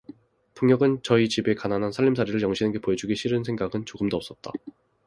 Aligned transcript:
동혁은 0.55 1.03
저의 1.03 1.29
집의 1.29 1.53
가난한 1.55 1.91
살림살이를 1.91 2.41
영신에게 2.41 2.79
보여 2.79 2.95
주기가 2.95 3.15
싫은 3.15 3.43
생각은 3.43 3.85
조금도 3.85 4.17
없었다. 4.17 4.51